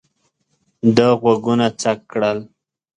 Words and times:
ده 0.95 1.07
غوږونه 1.21 1.67
څک 1.81 1.99
کړل. 2.11 2.37